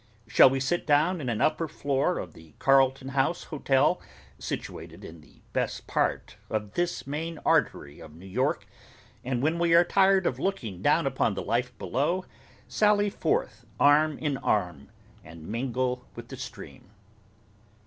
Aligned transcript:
Shall 0.27 0.49
we 0.49 0.59
sit 0.59 0.87
down 0.87 1.21
in 1.21 1.29
an 1.29 1.41
upper 1.41 1.67
floor 1.67 2.17
of 2.17 2.33
the 2.33 2.55
Carlton 2.57 3.09
House 3.09 3.43
Hotel 3.43 4.01
(situated 4.39 5.05
in 5.05 5.21
the 5.21 5.43
best 5.53 5.85
part 5.85 6.37
of 6.49 6.73
this 6.73 7.05
main 7.05 7.37
artery 7.45 7.99
of 7.99 8.15
New 8.15 8.25
York), 8.25 8.65
and 9.23 9.43
when 9.43 9.59
we 9.59 9.75
are 9.75 9.83
tired 9.83 10.25
of 10.25 10.39
looking 10.39 10.81
down 10.81 11.05
upon 11.05 11.35
the 11.35 11.43
life 11.43 11.77
below, 11.77 12.25
sally 12.67 13.11
forth 13.11 13.63
arm 13.79 14.17
in 14.17 14.37
arm, 14.37 14.89
and 15.23 15.45
mingle 15.47 16.03
with 16.15 16.29
the 16.29 16.37
stream? 16.37 16.89